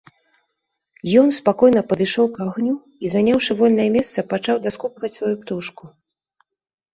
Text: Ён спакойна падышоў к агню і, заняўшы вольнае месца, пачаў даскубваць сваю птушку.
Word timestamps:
Ён 1.21 1.27
спакойна 1.39 1.83
падышоў 1.91 2.25
к 2.37 2.41
агню 2.45 2.73
і, 2.73 3.05
заняўшы 3.15 3.51
вольнае 3.61 3.85
месца, 3.97 4.25
пачаў 4.33 4.55
даскубваць 4.65 5.13
сваю 5.19 5.31
птушку. 5.45 5.83